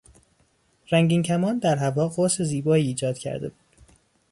[0.91, 3.59] رنگین کمان در هوا قوس زیبایی ایجاد کرده بود.